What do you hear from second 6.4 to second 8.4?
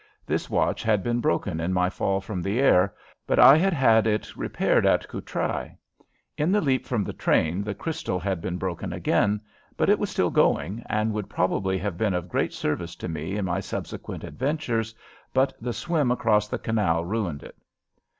the leap from the train the crystal